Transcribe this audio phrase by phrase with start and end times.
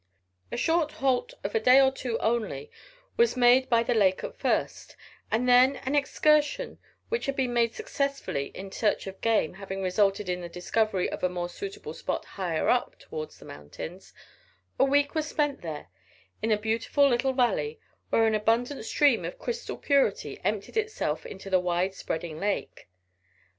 [0.51, 2.71] A short halt of a day or two only
[3.17, 4.95] was made by the lake at first,
[5.29, 10.27] and then an excursion which had been made successfully in search of game having resulted
[10.27, 14.11] in the discovery of a more suitable spot higher up towards the mountains,
[14.79, 15.89] a week was spent there
[16.41, 17.79] in a beautiful little valley,
[18.09, 22.89] where an abundant stream of crystal purity emptied itself into the wide spreading lake.